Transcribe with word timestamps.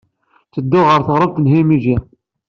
Tteddun 0.47 0.85
ɣer 0.89 1.01
teɣremt 1.07 1.37
n 1.39 1.51
Himeji. 1.51 1.95